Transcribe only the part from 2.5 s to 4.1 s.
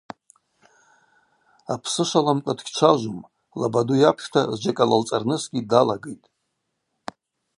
дгьчважвум, лабаду